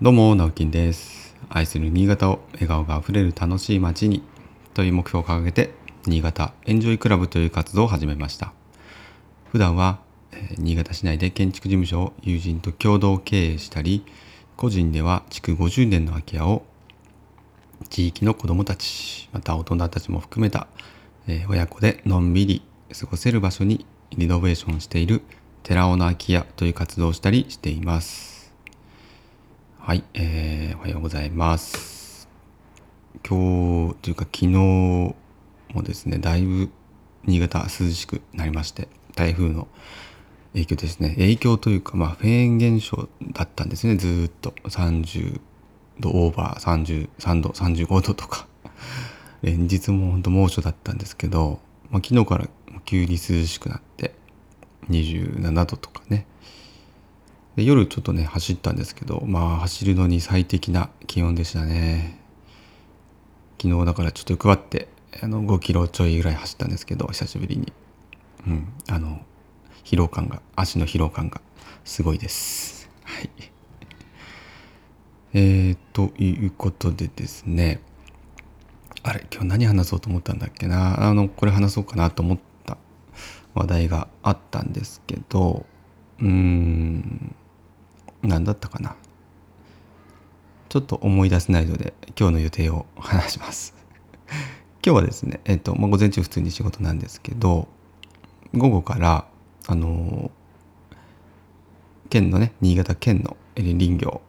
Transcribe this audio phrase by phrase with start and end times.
[0.00, 1.34] どうも、直樹です。
[1.48, 4.22] 愛する新潟を笑顔があふれる楽しい街に
[4.72, 5.74] という目標を掲げて、
[6.06, 8.52] 新潟エンジョイクラブという活動を始めました。
[9.50, 9.98] 普段は、
[10.56, 14.04] 新潟市内で建築事務所を友人と共同経営したり、
[14.56, 16.62] 個人では築50年の空き家を
[17.90, 20.68] 地域の子どもたち、また大人たちも含めた、
[21.48, 22.62] 親子でのんびり
[22.96, 23.84] 過ごせる場所に
[24.16, 25.22] リノベーションしている
[25.64, 28.37] 寺尾の空き家という活動をしたりしています。
[29.88, 32.28] はい、えーおはようございます。
[33.26, 35.14] 今日というか昨日も
[35.82, 36.68] ですね、だいぶ
[37.24, 39.66] 新潟涼しくなりまして、台風の
[40.52, 44.50] 影響ですね、影響というか、まあ、フェーン現象だったんですね、ずっと。
[44.64, 45.40] 30
[46.00, 48.46] 度オーバー、33度、35度とか、
[49.40, 51.60] 連日も本当猛暑だったんですけど、
[51.90, 52.46] まあ、昨日から
[52.84, 54.14] 急に涼しくなって、
[54.90, 56.26] 27度とかね、
[57.58, 62.20] で夜ちょっとね走ったんですけどまあ走るのに最適な気温でしたね。
[63.60, 64.86] 昨日だからちょっと配って
[65.20, 67.72] あの5キロちょいぐらい走ったんですけど久しぶりに。
[68.46, 69.22] うんあの
[69.82, 71.40] 疲労感が足の疲労感が
[71.84, 72.88] すごいです。
[73.02, 73.30] はい。
[75.34, 77.80] えー、ということでですね。
[79.02, 81.08] あれ今日何話そうと思ったんだっけな。
[81.08, 82.78] あのこれ話そうかなと思った
[83.54, 85.66] 話題があったんですけど
[86.20, 87.34] うーん。
[88.22, 88.96] 何だったかな？
[90.68, 93.74] ちょっと思い出せないので今日の予定を話します。
[94.84, 97.68] 今日はですねえっと、まあ、午前中普通に仕事なんですけど
[98.54, 99.26] 午後から
[99.66, 100.30] あの
[102.10, 104.20] 県のね新潟県の林業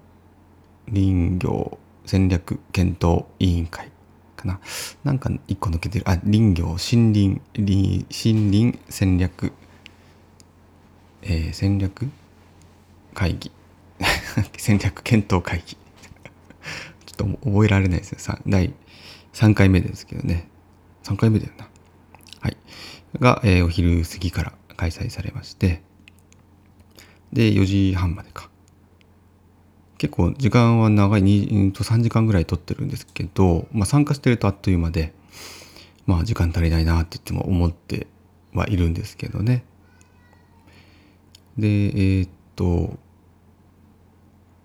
[0.92, 3.92] 林業戦略検討委員会
[4.36, 4.60] かな。
[5.04, 6.10] なんか一個抜けてる。
[6.10, 9.52] あ林業森林林森林戦略
[11.22, 12.10] えー戦略
[13.14, 13.52] 会議。
[14.58, 15.76] 戦略検討会議。
[17.06, 18.40] ちょっと覚えられないですね。
[18.48, 18.74] 第
[19.34, 20.48] 3回目ですけどね。
[21.04, 21.68] 3回目だよな。
[22.42, 22.58] はい。
[23.20, 25.82] が、えーお昼過ぎから開催されまして。
[27.34, 28.50] で4時半までか。
[29.98, 31.22] 結構時間は長い。
[31.22, 35.14] にうんと3時間ぐらい取ってるんですけど、まあ、参加してるとあっという間で
[36.06, 38.08] まあ時間足りないなって言っても思って
[38.54, 39.64] はいるんですけどね。
[41.58, 42.98] でえーっと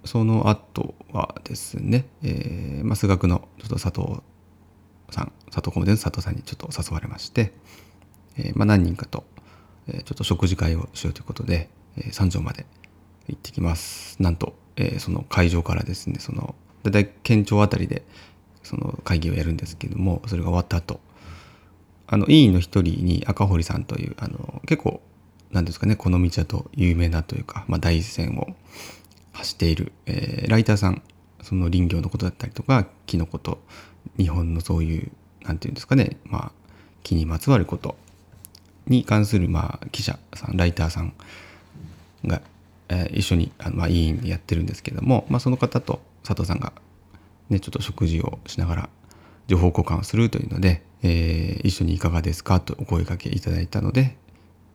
[0.05, 4.21] その後はですね、えーまあ、数学のちょっと佐藤
[5.11, 7.53] さん佐藤コメデの佐藤さんにちょっと誘われまして、
[8.39, 9.25] えーまあ、何人かと、
[9.89, 12.67] えーちょっと食事会をしようということで、えー三条まで
[13.29, 14.21] 行ってきます。
[14.23, 18.03] なんと、えーその会場からですねその大体県庁あたりで
[18.63, 21.01] その会議をやるんですけどもそれが終わった後
[22.07, 25.01] あの委員の一人に赤堀さんというあの結構
[25.53, 28.55] なんですかねこの道だと有名なというか、まあ、第一線を
[29.35, 31.03] 走っている、えーライターさん
[31.43, 33.59] その林業のことだったりとか木のこと
[34.17, 35.13] 日本のそういう
[35.43, 36.53] なんていうんですかね、まあ、
[37.03, 37.97] 木にまつわること
[38.87, 41.13] に関する、まあ、記者さんライターさん
[42.25, 42.41] が、
[42.89, 46.73] えー一緒にあの、まあ、委員でやってるんですけども、まあ、その方と佐藤さんが、
[47.51, 48.89] ね、ちょっと食事をしながら
[49.49, 52.61] 情報交換をするというので、えー一緒にいかがですか？
[52.61, 54.17] とお声掛けいただいたので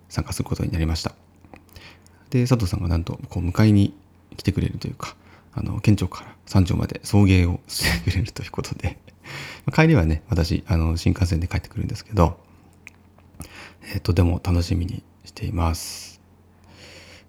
[0.10, 1.14] 参加することになりました。
[2.30, 3.94] で佐藤さんがなんとこう迎えに
[4.40, 5.16] 来てくれるというか
[5.54, 8.98] あの県庁から山頂まで送迎を してくれるということで。
[9.72, 12.40] 帰りはね私あの新幹線で帰ってくるんですけど、
[13.84, 16.20] えーとても楽しみにしています。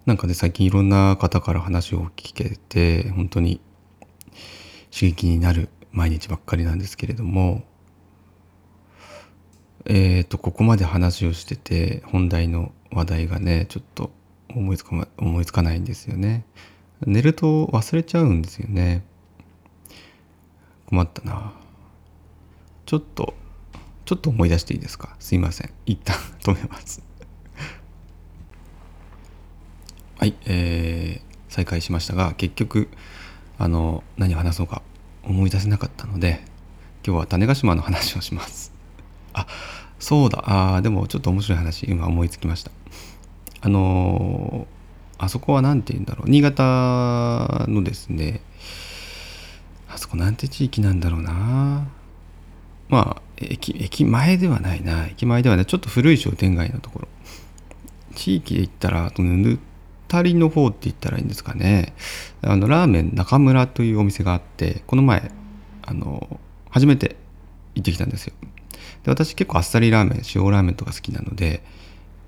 [0.07, 3.61] なんかね最近いろんな方から話を聞けて本当に
[4.91, 7.63] 刺激になる毎日ばっかりなんですけれども
[9.85, 14.11] えー、とここまで話をしてて本題の話題がねちょっと
[14.49, 16.45] 思いつか,、ま、思いつかないんですよね。
[17.05, 19.03] 寝ると忘れちゃうんですよね。
[20.87, 21.53] 困ったな。
[22.85, 23.33] ちょっと
[24.05, 25.15] ちょっと思い出していいですか？
[25.19, 25.71] すいません。
[25.85, 27.01] 一旦 止めます。
[30.17, 32.89] はいえー、再開しましたが結局
[33.57, 34.83] あの何を話そうか
[35.23, 36.43] 思い出せなかったので
[37.03, 38.71] 今日は種子島の話をします。
[39.33, 39.47] あ
[39.97, 40.43] そうだ。
[40.45, 42.71] あーでもちょっと面白い話今思いつきました。
[43.61, 44.80] あのー
[45.21, 46.29] あそこは何て言うんだろう。
[46.29, 48.41] 新潟のですね
[49.87, 51.87] あそこなんて地域なんだろうな。
[52.89, 55.07] まあ駅駅前ではないな。
[55.07, 55.65] 駅前ではない。
[55.65, 57.07] ちょっと古い商店街のところ。
[58.15, 59.57] 地域で言ったらそのぬっ
[60.07, 61.93] たりの方って言ったらいいんですかね。
[62.41, 65.31] あのラーメン中村というお店があってこの前
[65.83, 66.39] あの
[66.69, 67.15] 初めて
[67.75, 68.33] 行ってきたんですよ。
[69.03, 71.63] で私結構あっさりラーメン塩ラーメンとか好きなので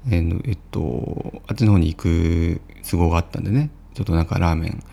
[0.10, 3.70] えっとあっちの方に行く都合があったんでね。
[3.94, 4.84] ちょっとなんかラーメン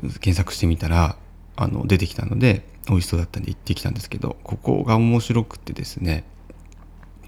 [0.00, 1.16] 検索してみたら
[1.56, 6.24] あの出てきたので美味しそうだったんで行ってきたんですけどここが面白くてですね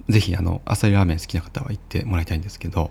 [0.08, 2.90] 是非あのあさりラーメン好きな方は行ってもらいたいんですけど、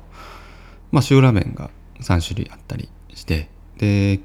[0.91, 1.69] まあ、塩ラーメンが
[2.01, 4.19] 3種類あったりしてで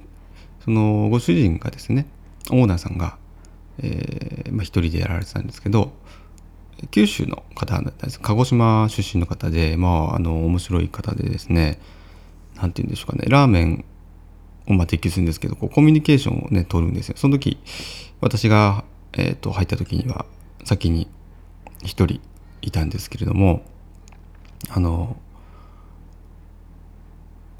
[0.64, 2.06] そのご主人がですね
[2.50, 3.18] オーナーさんが、
[3.78, 5.92] えーまあ、一人でやられてたんですけど
[6.90, 8.20] 九州の方だったんです。
[8.20, 11.78] 鹿児島出身の方でまああの面白い方でですね。
[12.56, 13.24] 何て言うんでしょうかね。
[13.28, 13.84] ラーメン
[14.66, 17.16] をまあ提供するんですけどこうコミュニケーションをね取るんですよ。
[17.16, 17.58] その時
[18.20, 20.26] 私が、えーと、入った時には
[20.64, 21.08] 先に
[21.82, 22.20] 一人
[22.62, 23.62] いたんですけれども
[24.68, 25.16] あの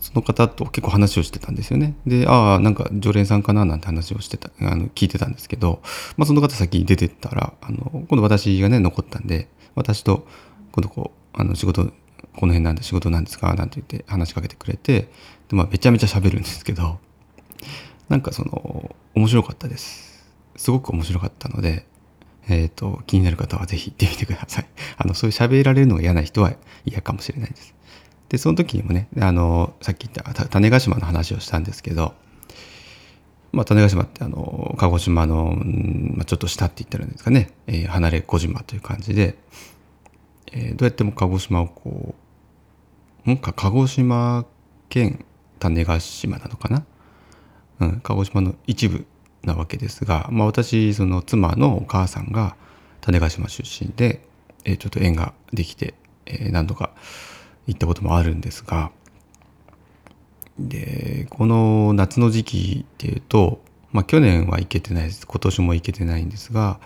[0.01, 1.95] その方と結構話をしてたんですよね。
[2.07, 5.81] で、ああ、なんか常連さんかななんて話をしてた、あの聞いてたんですけど、
[6.17, 10.27] まあ、その方先に出てったら、あの今度私がね、残ったんで、私と
[10.73, 15.09] 今度こう、あの仕事、この辺なんで仕事なんですかなんて言って話しかけてくれて、
[15.49, 16.99] で、まあ、めちゃめちゃ喋るんですけど、
[18.09, 20.27] なんかその、面白かったです。
[20.57, 21.87] すごく面白かったので、
[22.49, 24.67] えっ、ー、と、気になる方はぜひ行ってみてください。
[24.97, 26.55] あの、そういう喋られるのが嫌な人は
[26.85, 27.75] 嫌かもしれないです。
[28.31, 32.15] で、その時にもね、あの、さっき言った種子島の話をしたんですけど、
[33.53, 39.37] まあ、種子島ってあの、鹿児島の、まあ、ちょっと下って言ったらいいんですかね、えー、離れ小島という感じで、
[40.53, 42.15] えー、どうやっても鹿児島をこ
[43.27, 44.47] う、んか鹿児島
[44.89, 45.25] 県
[45.59, 46.85] 種子島なのかな？
[47.81, 49.05] うん、鹿児島の一部
[49.43, 52.57] なわけですが、まあ、私その妻のお母さんが
[53.01, 54.23] 種子島出身で、
[54.65, 55.95] えー、ちょっと縁ができて、
[56.27, 56.93] えー、何度か
[57.71, 58.91] 行ったこともあるんですが
[60.59, 63.61] でこの夏の時期っていうと、
[63.93, 66.81] まあ、去年は行けてないです今年も行けてないんですが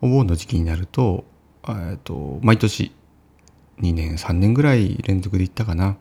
[0.00, 1.24] お盆の時期になると
[2.04, 2.92] と毎年
[3.80, 5.96] 2年3年ぐらい連続で行ったかな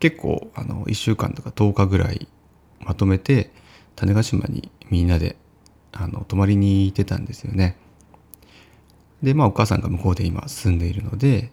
[0.00, 2.28] 結構あの1週間とか10日ぐらい
[2.80, 3.50] まとめて
[3.96, 5.36] 種子島にみんなで
[5.92, 7.76] あの泊まりに行ってたんですよね。
[9.22, 11.50] でまあお母さんが向こうで今住んでいるので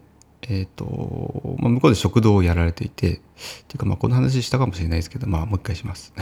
[0.49, 3.19] えっ、ー、と、まあ、向こうで食堂をやられていて、ってい
[3.75, 6.13] うか、まあ、この話したかもしれないですけど、まあ、もう一回します。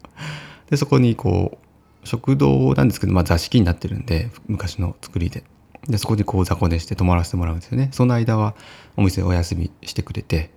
[0.70, 5.44] で、そこに、こう、食堂なんですけど、まあ、座敷になってるんで、昔の作りで。
[5.88, 7.90] で、そこにこう、雑魚寝して泊まらせてもらうんですよね。
[7.92, 8.54] その間は、
[8.96, 10.50] お店お休みしてくれて、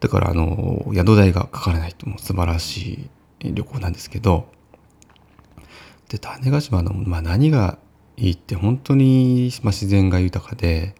[0.00, 3.08] だから、あの、宿代がかからないと、もう素晴らし
[3.40, 4.48] い旅行なんですけど、
[6.08, 7.78] で、種子島の、まあ、何が
[8.16, 10.94] いいって、本当に、まあ、自然が豊かで、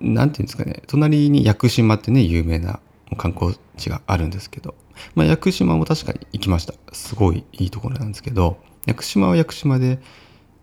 [0.00, 0.82] なんていうんですかね。
[0.86, 2.80] 隣に屋久島ってね有名な
[3.16, 4.74] 観光地があるんですけど、
[5.14, 6.74] まあ、屋久島も確かに行きました。
[6.92, 8.58] すごいいいところなんですけど。
[8.86, 10.00] 屋久島は屋久島で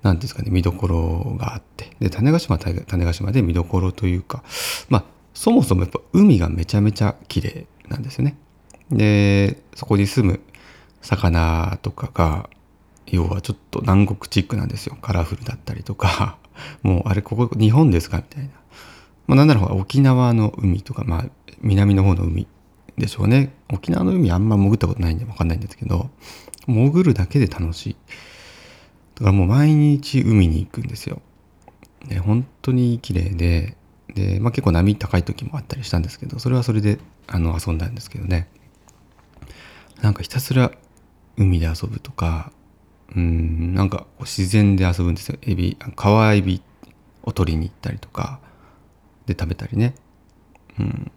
[0.03, 1.91] 何ですかね見どころがあって。
[1.99, 4.43] で種子島は種子島で見どころというか。
[4.89, 8.37] まあそもそもやっぱ海がめちゃめちゃ綺麗なんですよね。
[8.91, 10.39] でそこに住む
[11.01, 12.49] 魚とかが
[13.07, 14.97] 要はちょっと南国チックなんですよ。
[15.01, 16.37] カラフルだったりとか。
[16.83, 18.17] もうあれここ日本ですか？
[18.17, 18.49] みたいな。
[19.35, 21.25] なんなら沖縄の海とか、まあ、
[21.61, 22.47] 南の方の海
[22.97, 23.53] でしょうね。
[23.71, 26.09] 沖縄の海あんま潜ったことないんで分かんないんですけど
[26.67, 27.95] 潜るだけで楽しい。
[29.15, 31.21] だからもう毎日海に行くんですよ。
[32.07, 33.75] で本当に綺麗で
[34.13, 38.47] で、まあ、結構波高い時もあったりしたんですけどそれはそれであの遊んだんですけどね。
[40.01, 40.71] なんかひたすら
[41.37, 42.51] 海で遊ぶとか
[43.15, 45.37] うんなんか自然で遊ぶんですよ。
[45.41, 46.61] エビ川エビ
[47.23, 48.39] を取りに行ったりとか。
[49.25, 49.95] で食べたりね。
[50.79, 51.11] うん。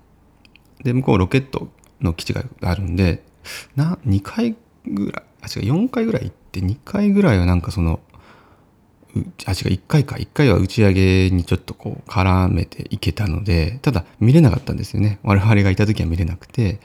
[0.83, 1.69] で、向こうロケット
[2.01, 3.23] の基地があるんで、
[3.77, 8.01] な、2回ぐらい、あ、違う、4回ぐらい行って、2回ぐらいはなんかその、
[9.15, 9.25] あ、違う、
[9.73, 10.17] 1回か。
[10.17, 15.19] 1回は打ち上げにちょっとこう絡めていけたので、ただ見れなかったんですよね。
[15.23, 16.81] 我々がいた時は見れなくて、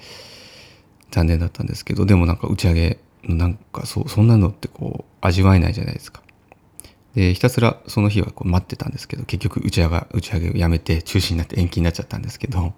[1.12, 6.23] 残念だったんですけど、でもなんか打ち上げのなんかそ、そんなのってこう味わえないじゃないですか。
[7.16, 12.74] でひたすらその日はこう待ってたんですけど結局打ち上げ打ち上げをやめて中止になって延期になっちゃったんですけど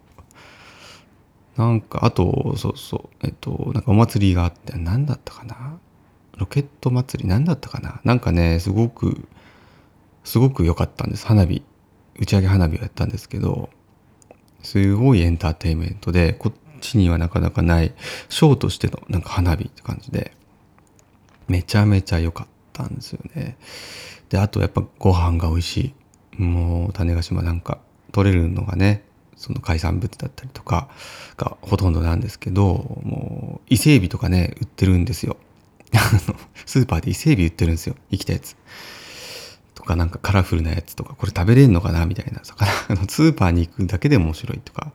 [1.56, 5.78] なんかあとそうそうえっとなんかお祭りがあって何だったかな？
[6.38, 7.30] ロケット祭り？
[7.30, 8.02] 何だったかな？
[8.04, 9.26] なんかねすごく
[10.26, 11.26] すごく良かったんです。
[11.26, 11.64] 花火
[12.20, 13.70] 打ち上げ花火をやったんですけど
[14.64, 17.94] すごいエンターテインメントでこっちにはなかなかない
[18.30, 20.34] ショーとしてのなんか花火って感じで
[21.48, 23.58] めちゃめちゃ良かったんですよね。
[24.30, 25.78] であとやっぱご飯が美味し
[26.38, 26.42] い。
[26.42, 27.80] もう種子島なんか
[28.12, 29.06] 取れるのがね
[29.38, 30.90] その海産物だったりとか
[31.38, 35.38] がほとんどなんですけどもう伊勢海老とかね売ってるんですよ。
[36.66, 37.96] スーパーで伊勢海老売ってるんですよ。
[38.12, 38.56] 生きたやつ。
[39.76, 42.42] とかなんかカラフルなやつとかこれ食べれんのかなみたいな。
[42.44, 42.68] 魚
[43.02, 44.92] のスーパーに行くだけで面白いとか。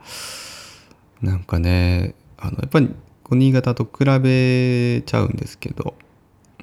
[1.23, 2.95] なんかねあのやっぱり
[3.31, 5.95] 新潟と比べちゃうんですけど、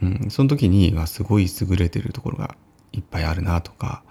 [0.01, 2.55] うん、その時にはすごい優れてるところが
[2.93, 4.03] いっぱいあるなとか、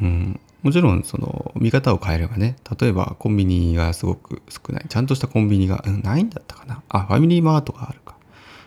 [0.00, 4.84] うん、もちろんその見方を変えればね例えばコンビニがすごく少ない。
[4.88, 6.82] ちゃんとしたコンビニが、うん、ないんだったかな。
[6.88, 8.16] あファミリーマートがあるか。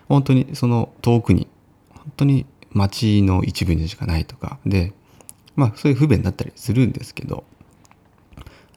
[0.09, 1.47] 本当にその遠くに
[1.89, 4.57] 本当に街の一部にしかないとか。
[4.65, 4.93] で
[5.55, 7.43] まあそういう不便だったりするんですけど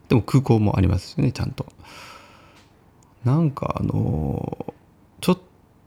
[0.09, 1.67] でも空港もありますしねちゃんと。
[3.25, 4.75] なんかあの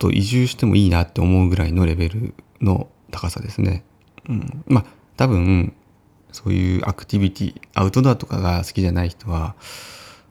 [0.00, 3.84] と移住してもいいなって思うぐらいのレベルの高さですね。
[4.28, 4.64] うん。
[4.66, 4.84] まあ
[5.16, 5.74] 多分
[6.32, 9.54] そういうアクティビティアウトドアとかが好きじゃない人は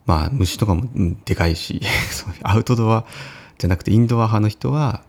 [0.05, 1.81] まあ虫とかも、うん、でかいし
[2.41, 3.05] アウトドア
[3.59, 5.03] じゃなくてインドア派の人は、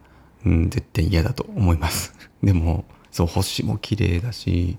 [0.44, 2.14] うん、絶対嫌だと思います。
[2.42, 4.78] でもそう星も綺麗だし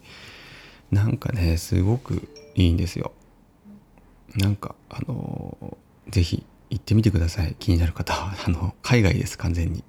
[0.91, 3.13] なんかねすごくいいんですよ。
[4.35, 5.77] なんかあの
[6.09, 7.55] 是非行ってみてください。
[7.59, 8.13] 気になる方。
[8.13, 9.83] は あの海外です完全に。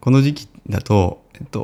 [0.00, 1.60] この時期だと、えっと、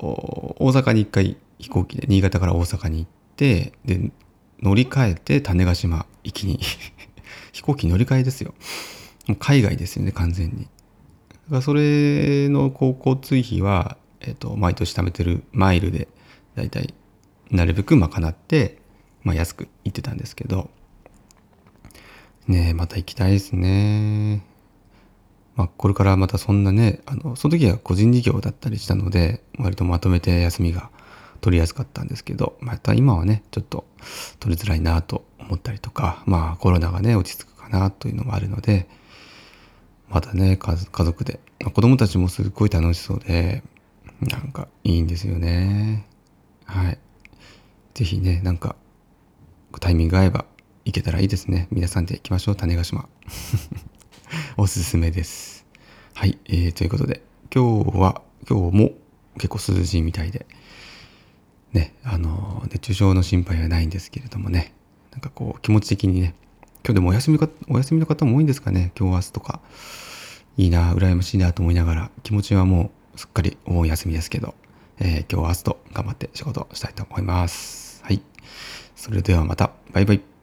[0.58, 4.10] 大阪に一回飛行機で新潟から大阪に行ってで
[4.60, 6.60] 乗り換えて種子島行きに
[7.52, 8.54] 飛行機乗り換えですよ。
[9.28, 10.64] もう海外ですよね完全に。
[10.64, 10.70] だか
[11.50, 16.08] らそれの交通費は、えっと、毎年貯めてるマイルで
[16.56, 16.92] だいたい
[17.50, 18.78] なるべく賄って、
[19.22, 20.70] まあ、安く行ってたんですけど
[22.48, 24.44] ねまた行きたいですね。
[25.58, 30.88] まあ、これからまたそんなね、あの、その時は個人事業だったりしたので、割とまとめて休みが
[31.40, 33.84] 取りやすかったんですけど、また今はね、ちょっと
[34.38, 38.88] 取りづらいなと思ったりとか、まあコロナがね、落ち着くかなというのもあるので、
[40.08, 43.64] またね、家族で、まあ、子供たちもすっごい楽しそうで、
[44.20, 46.06] なんかいいんですよね。
[46.66, 46.98] はい。
[47.94, 48.76] 是非ね、なんか
[49.80, 50.44] タイミング合えば
[50.88, 51.68] 行けたらいいですね。
[51.70, 53.10] 皆さんで行きましょう、種子島。
[54.56, 55.66] おすすめです。
[56.14, 57.20] はい、えー、ということで、
[57.54, 58.92] 今日は、今日も
[59.34, 60.46] 結構涼しいみたいで、
[61.74, 64.72] ね、あの、熱中症の心配はないんですけれどもね、
[65.12, 66.34] なんかこう、気持ち的にね、
[66.82, 69.60] 今日でもお休みか、お休みの方も多いんですかね、今日明日とか。
[70.56, 74.54] いいな、羨ましいなと思いながら、気持ちはもうすっかりお盆休みですけど、
[75.00, 78.02] えー、今日明日と頑張って仕事したいと思います。
[78.04, 78.22] はい。
[78.96, 80.37] それではまた、バイバイ。